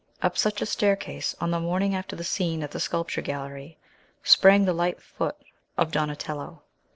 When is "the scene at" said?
2.15-2.71